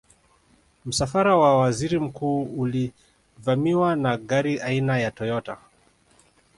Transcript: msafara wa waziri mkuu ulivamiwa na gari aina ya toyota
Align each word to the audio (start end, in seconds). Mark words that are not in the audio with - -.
msafara 0.85 1.35
wa 1.37 1.57
waziri 1.57 1.99
mkuu 1.99 2.43
ulivamiwa 2.43 3.95
na 3.95 4.17
gari 4.17 4.59
aina 4.61 4.99
ya 4.99 5.11
toyota 5.11 5.57